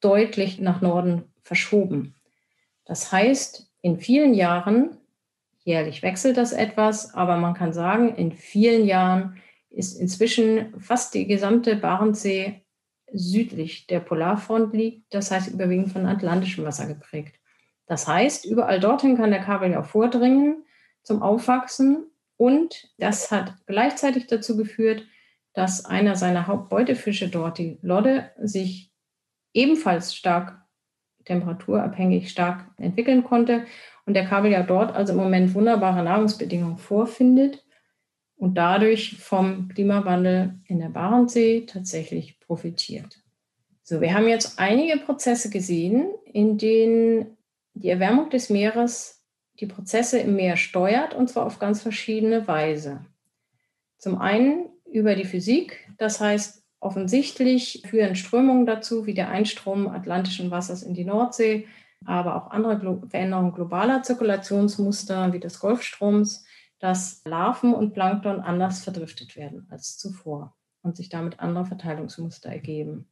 [0.01, 2.13] deutlich nach Norden verschoben.
[2.85, 4.97] Das heißt, in vielen Jahren,
[5.63, 9.41] jährlich wechselt das etwas, aber man kann sagen, in vielen Jahren
[9.73, 12.61] ist inzwischen fast die gesamte Barentssee
[13.11, 17.35] südlich der Polarfront liegt, das heißt überwiegend von atlantischem Wasser geprägt.
[17.85, 20.63] Das heißt, überall dorthin kann der Kabeljau vordringen
[21.03, 22.05] zum Aufwachsen
[22.37, 25.05] und das hat gleichzeitig dazu geführt,
[25.53, 28.91] dass einer seiner Hauptbeutefische dort, die Lodde, sich
[29.53, 30.59] ebenfalls stark
[31.25, 33.65] temperaturabhängig stark entwickeln konnte
[34.05, 37.63] und der Kabeljau dort also im Moment wunderbare Nahrungsbedingungen vorfindet
[38.43, 43.21] und dadurch vom Klimawandel in der Barentssee tatsächlich profitiert.
[43.83, 47.37] So, wir haben jetzt einige Prozesse gesehen, in denen
[47.73, 49.23] die Erwärmung des Meeres
[49.61, 53.05] die Prozesse im Meer steuert und zwar auf ganz verschiedene Weise.
[53.97, 60.51] Zum einen über die Physik, das heißt Offensichtlich führen Strömungen dazu, wie der Einstrom atlantischen
[60.51, 61.65] Wassers in die Nordsee,
[62.03, 66.43] aber auch andere Glo Veränderungen globaler Zirkulationsmuster wie des Golfstroms,
[66.83, 73.07] dass Larven und Plankton anders verdriftet werden als zuvor und sich damit andere Verteilungsmuster ergeben.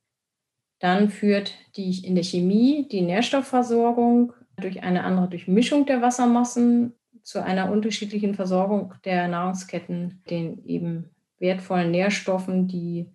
[0.79, 7.41] Dann führt die in der Chemie die Nährstoffversorgung durch eine andere Durchmischung der Wassermassen zu
[7.41, 13.09] einer unterschiedlichen Versorgung der Nahrungsketten, den eben wertvollen Nährstoffen, die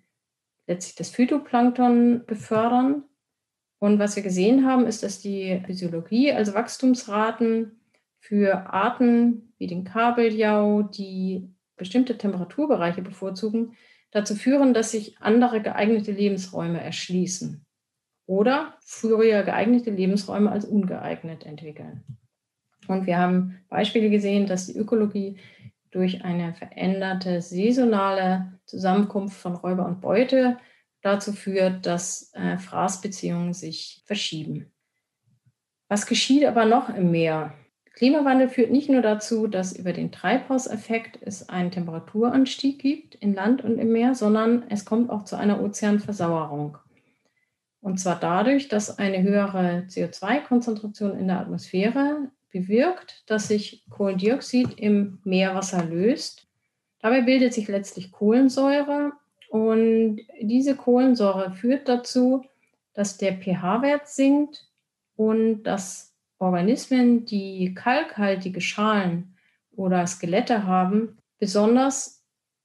[0.67, 3.03] letztlich das Phytoplankton befördern.
[3.79, 7.79] Und was wir gesehen haben, ist, dass die Physiologie, also Wachstumsraten
[8.21, 13.77] für Arten wie den Kabeljau, die bestimmte Temperaturbereiche bevorzugen,
[14.11, 17.65] dazu führen, dass sich andere geeignete Lebensräume erschließen
[18.27, 22.05] oder früher geeignete Lebensräume als ungeeignet entwickeln.
[22.89, 25.39] Und wir haben Beispiele gesehen, dass die Ökologie
[25.91, 30.59] durch eine veränderte saisonale Zusammenkunft von Räuber und Beute
[31.03, 34.73] dazu führt, dass äh, Fraßbeziehungen sich verschieben.
[35.89, 37.55] Was geschieht aber noch im Meer?
[37.97, 43.65] Klimawandel führt nicht nur dazu, dass über den Treibhauseffekt es einen Temperaturanstieg gibt in Land
[43.65, 46.77] und im Meer, sondern es kommt auch zu einer Ozeanversauerung.
[47.81, 55.19] Und zwar dadurch, dass eine höhere CO2-Konzentration in der Atmosphäre bewirkt, dass sich Kohlendioxid im
[55.25, 56.47] Meerwasser löst.
[57.01, 59.13] Dabei bildet sich letztlich Kohlensäure
[59.49, 62.45] und diese Kohlensäure führt dazu,
[62.93, 64.69] dass der pH-Wert sinkt
[65.17, 66.06] und dass
[66.39, 69.37] Organismen, die kalkhaltige Schalen
[69.73, 72.25] oder Skelette haben, besonders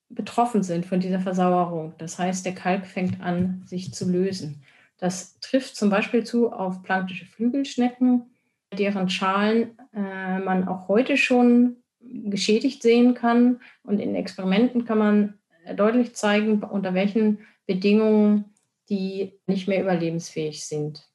[0.10, 1.94] betroffen sind von dieser Versauerung.
[1.98, 4.64] Das heißt, der Kalk fängt an, sich zu lösen.
[4.98, 8.30] Das trifft zum Beispiel zu auf planktische Flügelschnecken,
[8.78, 13.62] deren Schalen äh, man auch heute schon geschädigt sehen kann.
[13.84, 15.40] Und in Experimenten kann man
[15.76, 18.46] deutlich zeigen, unter welchen Bedingungen
[18.90, 21.08] die nicht mehr überlebensfähig sind.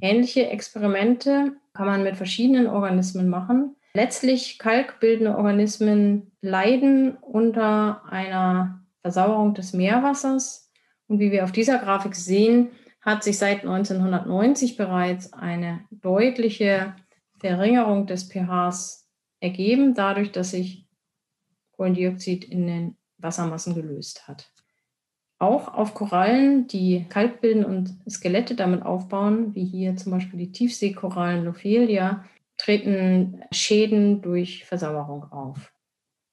[0.00, 3.76] Ähnliche Experimente kann man mit verschiedenen Organismen machen.
[3.94, 10.72] Letztlich kalkbildende Organismen leiden unter einer Versauerung des Meerwassers.
[11.06, 16.96] Und wie wir auf dieser Grafik sehen, hat sich seit 1990 bereits eine deutliche
[17.38, 20.88] Verringerung des pHs ergeben, dadurch, dass sich
[21.76, 24.50] Kohlendioxid in den Wassermassen gelöst hat.
[25.38, 30.52] Auch auf Korallen, die Kalk bilden und Skelette damit aufbauen, wie hier zum Beispiel die
[30.52, 32.24] Tiefseekorallen Lophelia,
[32.56, 35.72] treten Schäden durch Versauerung auf.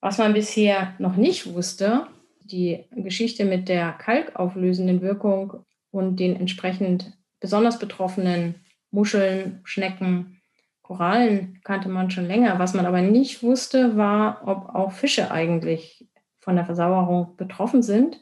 [0.02, 2.08] Was man bisher noch nicht wusste,
[2.44, 8.56] die Geschichte mit der kalkauflösenden Wirkung und den entsprechend besonders betroffenen
[8.92, 10.42] Muscheln, Schnecken,
[10.82, 12.60] Korallen kannte man schon länger.
[12.60, 16.08] Was man aber nicht wusste, war, ob auch Fische eigentlich
[16.40, 18.20] von der Versauerung betroffen sind.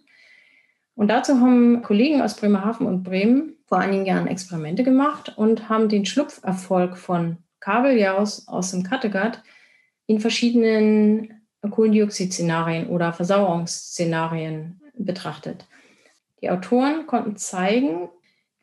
[0.95, 5.89] Und dazu haben Kollegen aus Bremerhaven und Bremen vor einigen Jahren Experimente gemacht und haben
[5.89, 9.41] den Schlupferfolg von Kabeljaus aus dem Kattegat
[10.05, 15.65] in verschiedenen Kohlendioxid-Szenarien oder Versauerungsszenarien betrachtet.
[16.41, 18.09] Die Autoren konnten zeigen,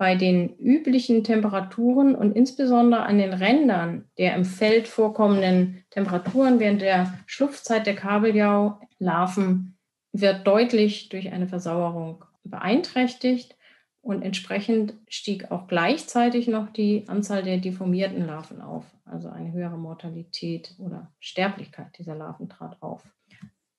[0.00, 6.80] bei den üblichen Temperaturen und insbesondere an den Rändern der im Feld vorkommenden Temperaturen während
[6.80, 9.76] der Schlupfzeit der Kabeljau-Larven
[10.12, 13.56] wird deutlich durch eine Versauerung beeinträchtigt
[14.02, 19.76] und entsprechend stieg auch gleichzeitig noch die Anzahl der deformierten Larven auf, also eine höhere
[19.76, 23.02] Mortalität oder Sterblichkeit dieser Larven trat auf.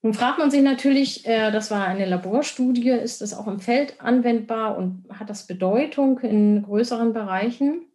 [0.03, 4.01] Nun fragt man sich natürlich, äh, das war eine Laborstudie, ist das auch im Feld
[4.01, 7.85] anwendbar und hat das Bedeutung in größeren Bereichen?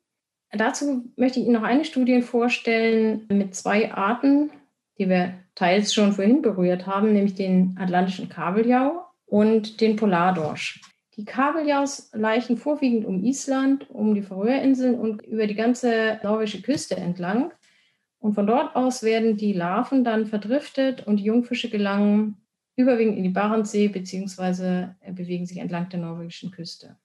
[0.53, 4.51] Dazu möchte ich Ihnen noch eine Studie vorstellen mit zwei Arten,
[4.99, 10.81] die wir teils schon vorhin berührt haben, nämlich den atlantischen Kabeljau und den Polardorsch.
[11.17, 16.97] Die Kabeljaus laichen vorwiegend um Island, um die Färöerinseln und über die ganze norwegische Küste
[16.97, 17.53] entlang.
[18.19, 22.37] Und von dort aus werden die Larven dann verdriftet und die Jungfische gelangen
[22.77, 24.89] überwiegend in die Barentssee bzw.
[25.13, 26.97] bewegen sich entlang der norwegischen Küste.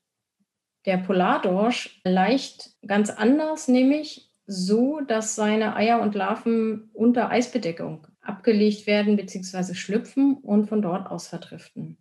[0.86, 8.88] Der Polardorsch leicht ganz anders, nämlich so, dass seine Eier und Larven unter Eisbedeckung abgelegt
[8.88, 9.74] werden bzw.
[9.74, 11.98] schlüpfen und von dort aus verdriften.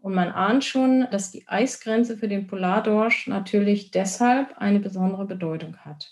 [0.00, 5.76] Und man ahnt schon, dass die Eisgrenze für den Polardorsch natürlich deshalb eine besondere Bedeutung
[5.78, 6.10] hat.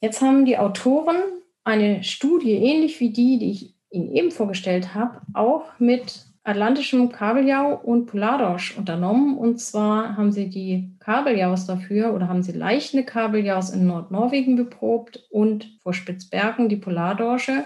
[0.00, 1.16] Jetzt haben die Autoren
[1.62, 7.74] eine Studie, ähnlich wie die, die ich Ihnen eben vorgestellt habe, auch mit atlantischem Kabeljau
[7.74, 9.36] und Polardorsch unternommen.
[9.36, 15.26] Und zwar haben sie die Kabeljaus dafür oder haben sie leichte Kabeljaus in Nordnorwegen beprobt
[15.30, 17.64] und vor Spitzbergen die Polardorsche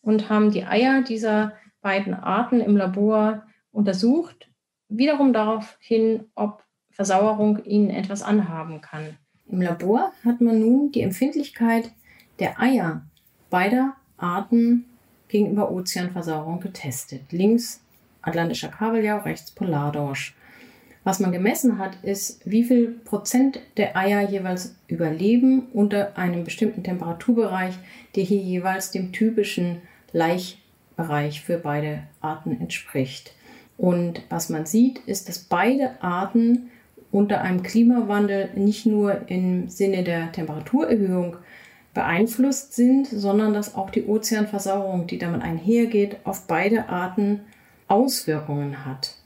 [0.00, 4.48] und haben die Eier dieser beiden Arten im Labor untersucht
[4.96, 9.16] wiederum darauf hin, ob Versauerung ihnen etwas anhaben kann.
[9.46, 11.90] Im Labor hat man nun die Empfindlichkeit
[12.38, 13.06] der Eier
[13.50, 14.84] beider Arten
[15.28, 17.32] gegenüber Ozeanversauerung getestet.
[17.32, 17.82] Links
[18.22, 20.34] Atlantischer Kabeljau, rechts Polardorsch.
[21.04, 26.84] Was man gemessen hat, ist, wie viel Prozent der Eier jeweils überleben unter einem bestimmten
[26.84, 27.74] Temperaturbereich,
[28.14, 29.82] der hier jeweils dem typischen
[30.12, 33.34] Laichbereich für beide Arten entspricht.
[33.76, 36.70] Und was man sieht, ist, dass beide Arten
[37.10, 41.36] unter einem Klimawandel nicht nur im Sinne der Temperaturerhöhung
[41.94, 47.40] beeinflusst sind, sondern dass auch die Ozeanversauerung, die damit einhergeht, auf beide Arten
[47.92, 49.16] Auswirkungen hat.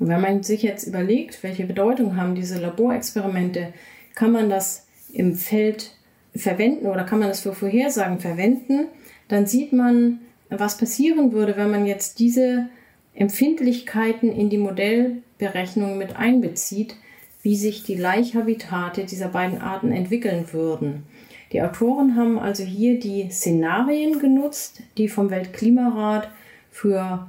[0.00, 3.72] Und wenn man sich jetzt überlegt, welche Bedeutung haben diese Laborexperimente,
[4.14, 5.92] kann man das im Feld
[6.34, 8.88] verwenden oder kann man das für Vorhersagen verwenden,
[9.28, 12.68] dann sieht man, was passieren würde, wenn man jetzt diese
[13.14, 16.96] Empfindlichkeiten in die Modellberechnung mit einbezieht,
[17.42, 21.04] wie sich die Laichhabitate dieser beiden Arten entwickeln würden.
[21.52, 26.28] Die Autoren haben also hier die Szenarien genutzt, die vom Weltklimarat
[26.70, 27.28] für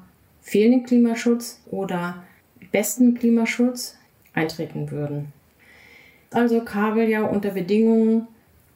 [0.49, 2.23] fehlenden Klimaschutz oder
[2.71, 3.97] besten Klimaschutz
[4.33, 5.31] eintreten würden.
[6.31, 8.27] Also Kabeljau unter Bedingungen,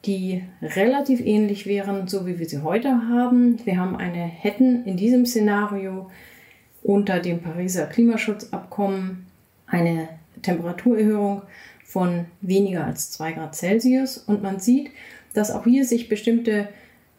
[0.04, 3.58] die relativ ähnlich wären, so wie wir sie heute haben.
[3.64, 6.10] Wir haben eine, hätten in diesem Szenario
[6.84, 9.26] unter dem Pariser Klimaschutzabkommen
[9.66, 10.08] eine
[10.42, 11.42] Temperaturerhöhung
[11.84, 14.18] von weniger als 2 Grad Celsius.
[14.18, 14.90] Und man sieht,
[15.32, 16.68] dass auch hier sich bestimmte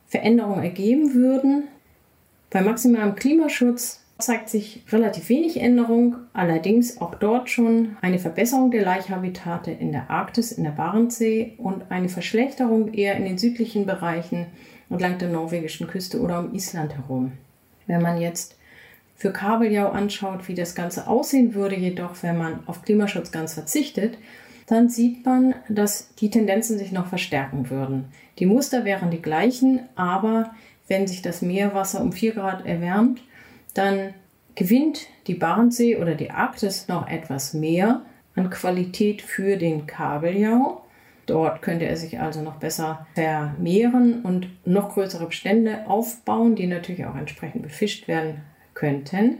[0.08, 1.64] Veränderungen ergeben würden.
[2.52, 8.84] Bei maximalem Klimaschutz zeigt sich relativ wenig Änderung, allerdings auch dort schon eine Verbesserung der
[8.84, 14.48] Laichhabitate in der Arktis, in der Barentssee und eine Verschlechterung eher in den südlichen Bereichen
[14.90, 17.34] entlang der norwegischen Küste oder um Island herum.
[17.88, 18.56] Wenn man jetzt
[19.16, 24.18] für Kabeljau anschaut, wie das Ganze aussehen würde, jedoch wenn man auf Klimaschutz ganz verzichtet,
[24.68, 28.06] dann sieht man, dass die Tendenzen sich noch verstärken würden.
[28.40, 30.52] Die Muster wären die gleichen, aber
[30.88, 33.22] wenn sich das Meerwasser um 4 Grad erwärmt,
[33.76, 34.16] dann
[34.56, 38.02] gewinnt die Barentssee oder die Arktis noch etwas mehr
[38.36, 40.82] an Qualität für den Kabeljau.
[41.26, 47.06] Dort könnte er sich also noch besser vermehren und noch größere Bestände aufbauen, die natürlich
[47.06, 48.42] auch entsprechend befischt werden
[48.74, 49.40] könnten.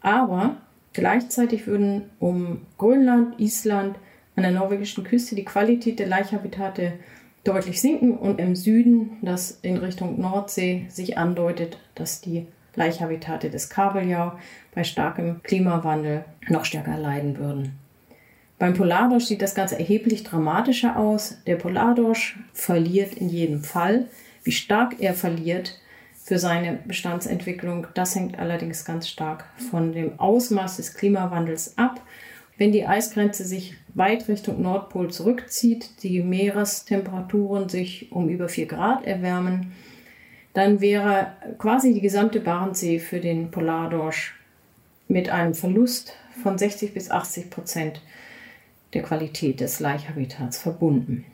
[0.00, 0.56] Aber
[0.92, 3.96] gleichzeitig würden um Grönland, Island,
[4.36, 6.94] an der norwegischen Küste die Qualität der Laichhabitate
[7.44, 12.46] deutlich sinken und im Süden, das in Richtung Nordsee sich andeutet, dass die
[12.76, 14.32] Laichhabitate des Kabeljau
[14.74, 17.78] bei starkem Klimawandel noch stärker leiden würden.
[18.58, 21.38] Beim Polardorsch sieht das Ganze erheblich dramatischer aus.
[21.46, 24.06] Der Polardorsch verliert in jedem Fall.
[24.44, 25.80] Wie stark er verliert
[26.22, 32.00] für seine Bestandsentwicklung, das hängt allerdings ganz stark von dem Ausmaß des Klimawandels ab.
[32.56, 39.04] Wenn die Eisgrenze sich weit Richtung Nordpol zurückzieht, die Meerestemperaturen sich um über 4 Grad
[39.04, 39.72] erwärmen,
[40.54, 44.34] dann wäre quasi die gesamte Barentssee für den Polardorsch
[45.08, 48.00] mit einem Verlust von 60 bis 80 Prozent
[48.94, 51.24] der Qualität des Laichhabitats verbunden.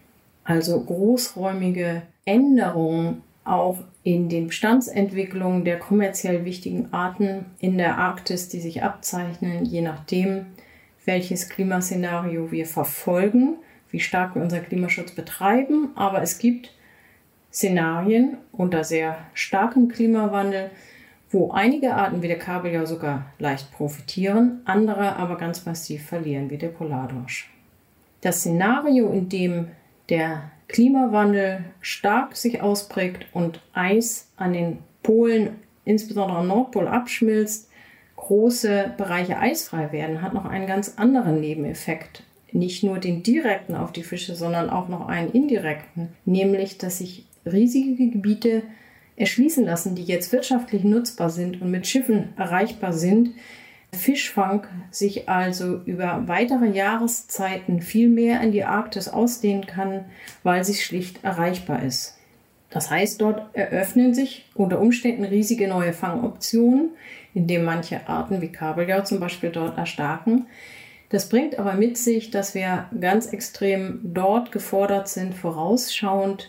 [0.45, 8.61] Also großräumige Änderungen auch in den Bestandsentwicklungen der kommerziell wichtigen Arten in der Arktis, die
[8.61, 10.47] sich abzeichnen, je nachdem,
[11.05, 13.57] welches Klimaszenario wir verfolgen,
[13.91, 15.91] wie stark wir unseren Klimaschutz betreiben.
[15.95, 16.73] Aber es gibt
[17.53, 20.71] Szenarien unter sehr starkem Klimawandel,
[21.31, 26.59] wo einige Arten wie der Kabeljau sogar leicht profitieren, andere aber ganz massiv verlieren, wie
[26.59, 27.51] der Polardorsch.
[28.21, 29.69] Das Szenario, in dem
[30.09, 37.71] der Klimawandel stark sich ausprägt und Eis an den Polen, insbesondere am Nordpol, abschmilzt,
[38.17, 42.23] große Bereiche eisfrei werden, hat noch einen ganz anderen Nebeneffekt.
[42.53, 47.27] Nicht nur den direkten auf die Fische, sondern auch noch einen indirekten, nämlich dass sich
[47.45, 48.63] riesige Gebiete
[49.17, 53.31] erschließen lassen, die jetzt wirtschaftlich nutzbar sind und mit Schiffen erreichbar sind.
[53.93, 60.05] Fischfang sich also über weitere Jahreszeiten viel mehr in die Arktis ausdehnen kann,
[60.43, 62.17] weil sie schlicht erreichbar ist.
[62.71, 66.91] Das heißt, dort eröffnen sich unter Umständen riesige neue Fangoptionen,
[67.35, 70.47] indem manche Arten wie Kabeljau zum Beispiel dort erstarken.
[71.09, 76.49] Das bringt aber mit sich, dass wir ganz extrem dort gefordert sind, vorausschauend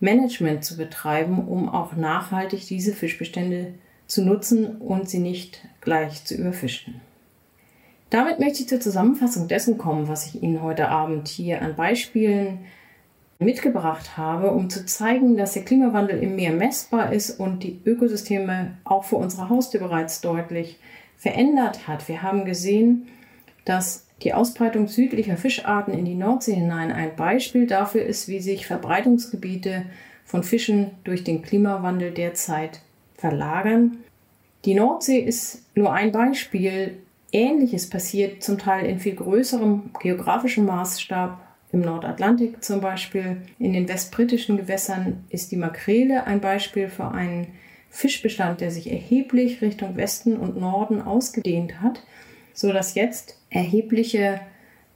[0.00, 3.74] Management zu betreiben, um auch nachhaltig diese Fischbestände
[4.06, 7.00] zu nutzen und sie nicht gleich zu überfischen.
[8.10, 12.60] Damit möchte ich zur Zusammenfassung dessen kommen, was ich Ihnen heute Abend hier an Beispielen
[13.38, 18.78] mitgebracht habe, um zu zeigen, dass der Klimawandel im Meer messbar ist und die Ökosysteme
[18.84, 20.78] auch vor unserer Haustür bereits deutlich
[21.16, 22.08] verändert hat.
[22.08, 23.08] Wir haben gesehen,
[23.64, 28.66] dass die Ausbreitung südlicher Fischarten in die Nordsee hinein ein Beispiel dafür ist, wie sich
[28.66, 29.84] Verbreitungsgebiete
[30.24, 32.80] von Fischen durch den Klimawandel derzeit
[33.14, 33.98] verlagern.
[34.64, 36.98] Die Nordsee ist nur ein Beispiel.
[37.30, 41.40] Ähnliches passiert zum Teil in viel größerem geografischem Maßstab
[41.72, 43.42] im Nordatlantik zum Beispiel.
[43.58, 47.48] In den westbritischen Gewässern ist die Makrele ein Beispiel für einen
[47.90, 52.02] Fischbestand, der sich erheblich Richtung Westen und Norden ausgedehnt hat,
[52.58, 54.40] so dass jetzt erhebliche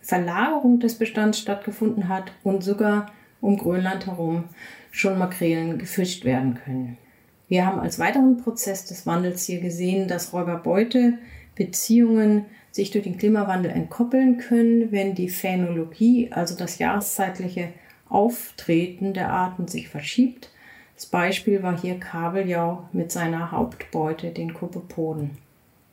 [0.00, 4.46] Verlagerung des Bestands stattgefunden hat und sogar um Grönland herum
[4.90, 6.98] schon Makrelen gefischt werden können.
[7.46, 13.70] Wir haben als weiteren Prozess des Wandels hier gesehen, dass Räuber-Beute-Beziehungen sich durch den Klimawandel
[13.70, 17.68] entkoppeln können, wenn die Phänologie, also das jahreszeitliche
[18.08, 20.50] Auftreten der Arten, sich verschiebt.
[20.96, 25.38] Das Beispiel war hier Kabeljau mit seiner Hauptbeute, den Kopepoden.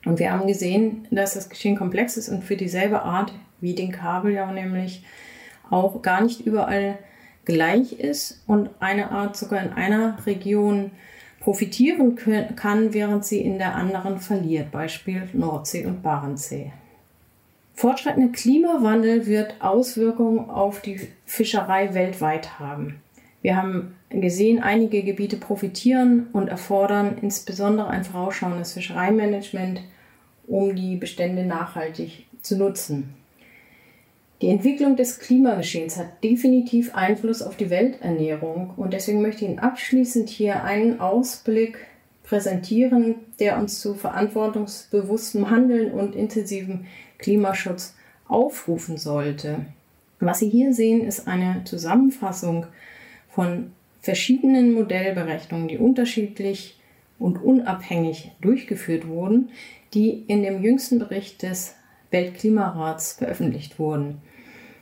[0.05, 3.91] Und wir haben gesehen, dass das Geschehen komplex ist und für dieselbe Art wie den
[3.91, 5.03] Kabeljau nämlich
[5.69, 6.97] auch gar nicht überall
[7.45, 10.91] gleich ist und eine Art sogar in einer Region
[11.39, 12.15] profitieren
[12.55, 16.71] kann, während sie in der anderen verliert, Beispiel Nordsee und Barentssee.
[17.73, 23.01] Fortschreitender Klimawandel wird Auswirkungen auf die Fischerei weltweit haben.
[23.41, 29.81] Wir haben gesehen, einige Gebiete profitieren und erfordern insbesondere ein vorausschauendes Fischereimanagement,
[30.47, 33.13] um die Bestände nachhaltig zu nutzen.
[34.41, 39.59] Die Entwicklung des Klimageschehens hat definitiv Einfluss auf die Welternährung und deswegen möchte ich Ihnen
[39.59, 41.77] abschließend hier einen Ausblick
[42.23, 46.85] präsentieren, der uns zu verantwortungsbewusstem Handeln und intensivem
[47.17, 47.95] Klimaschutz
[48.27, 49.65] aufrufen sollte.
[50.21, 52.67] Was Sie hier sehen, ist eine Zusammenfassung
[53.29, 56.79] von verschiedenen Modellberechnungen, die unterschiedlich
[57.17, 59.49] und unabhängig durchgeführt wurden,
[59.93, 61.75] die in dem jüngsten Bericht des
[62.11, 64.21] Weltklimarats veröffentlicht wurden.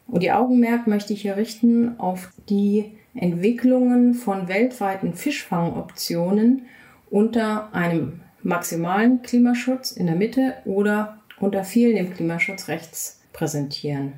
[0.08, 6.68] Und die Augenmerk möchte ich hier richten auf die Entwicklungen von weltweiten Fischfangoptionen
[7.10, 14.14] unter einem maximalen Klimaschutz in der Mitte oder unter fehlendem Klimaschutz rechts präsentieren.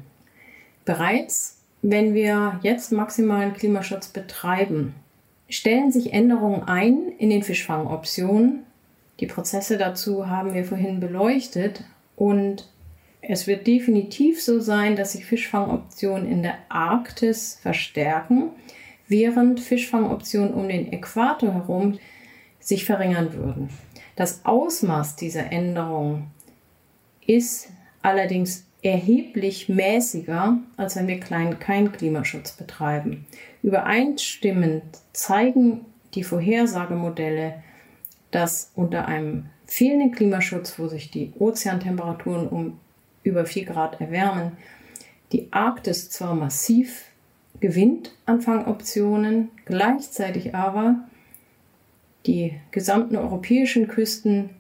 [0.86, 4.96] Bereits wenn wir jetzt maximalen Klimaschutz betreiben,
[5.50, 8.64] stellen sich Änderungen ein in den Fischfangoptionen.
[9.20, 11.84] Die Prozesse dazu haben wir vorhin beleuchtet
[12.16, 12.68] und
[13.22, 18.50] es wird definitiv so sein, dass sich Fischfangoptionen in der Arktis verstärken,
[19.08, 22.00] während Fischfangoptionen um den Äquator herum
[22.60, 23.70] sich verringern würden.
[24.16, 26.28] Das Ausmaß dieser Änderung
[27.26, 27.70] ist
[28.02, 33.26] allerdings erheblich mäßiger, als wenn wir klein keinen Klimaschutz betreiben.
[33.62, 35.82] Übereinstimmend zeigen
[36.14, 37.62] die Vorhersagemodelle,
[38.32, 42.80] dass unter einem fehlenden Klimaschutz, wo sich die Ozeantemperaturen um
[43.24, 44.54] über 4 Grad erwärmen,
[45.32, 47.06] die Arktis zwar massiv
[47.60, 51.04] gewinnt an Fangoptionen, gleichzeitig aber
[52.26, 54.52] die gesamten europäischen Küsten,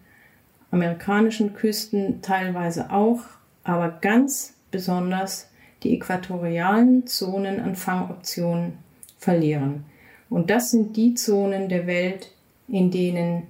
[0.71, 3.21] amerikanischen Küsten teilweise auch
[3.69, 5.47] aber ganz besonders
[5.83, 8.73] die äquatorialen Zonen an Fangoptionen
[9.17, 9.85] verlieren.
[10.29, 12.31] Und das sind die Zonen der Welt,
[12.67, 13.43] in denen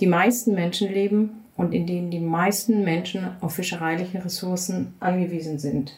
[0.00, 5.96] die meisten Menschen leben und in denen die meisten Menschen auf fischereiliche Ressourcen angewiesen sind.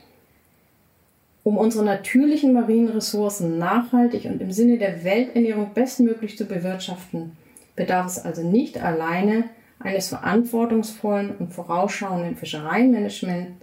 [1.42, 7.32] Um unsere natürlichen marinen Ressourcen nachhaltig und im Sinne der Welternährung bestmöglich zu bewirtschaften,
[7.76, 9.44] bedarf es also nicht alleine
[9.78, 13.62] eines verantwortungsvollen und vorausschauenden Fischereimanagement,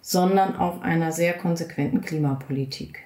[0.00, 3.02] sondern auch einer sehr konsequenten Klimapolitik.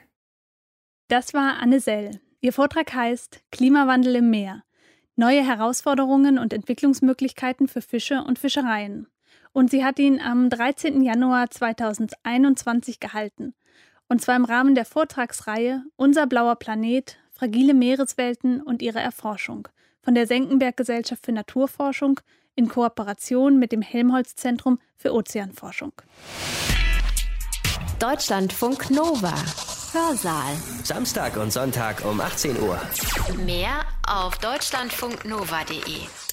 [1.08, 2.20] Das war Anne Sell.
[2.40, 4.62] Ihr Vortrag heißt Klimawandel im Meer.
[5.16, 9.06] Neue Herausforderungen und Entwicklungsmöglichkeiten für Fische und Fischereien.
[9.52, 11.02] Und sie hat ihn am 13.
[11.02, 13.54] Januar 2021 gehalten.
[14.08, 19.68] Und zwar im Rahmen der Vortragsreihe Unser blauer Planet, fragile Meereswelten und ihre Erforschung
[20.02, 22.20] von der Senckenberg Gesellschaft für Naturforschung
[22.54, 25.92] in Kooperation mit dem Helmholtz Zentrum für Ozeanforschung.
[27.98, 29.34] Deutschlandfunk Nova.
[29.92, 30.54] Hörsaal.
[30.84, 32.80] Samstag und Sonntag um 18 Uhr.
[33.44, 36.29] Mehr auf deutschlandfunknova.de.